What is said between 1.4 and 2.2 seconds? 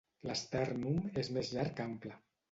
llarg que ample.